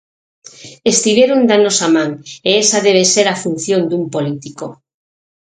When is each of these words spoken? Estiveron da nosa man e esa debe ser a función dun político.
Estiveron 0.93 1.39
da 1.49 1.57
nosa 1.65 1.87
man 1.95 2.09
e 2.47 2.49
esa 2.63 2.79
debe 2.87 3.03
ser 3.13 3.27
a 3.29 3.39
función 3.43 3.81
dun 3.89 4.03
político. 4.15 4.67